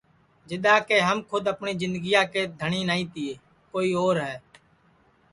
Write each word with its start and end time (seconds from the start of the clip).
جِدؔا 0.49 0.75
کہ 0.87 0.97
ہم 1.07 1.17
کھود 1.27 1.43
اپٹؔی 1.51 1.73
جِندگیا 1.81 2.21
کے 2.33 2.41
ملک 2.59 2.85
نائی 2.89 3.05
تیے 3.13 3.33
کوئی 3.71 3.91
اور 4.01 4.15
ہے 4.25 4.35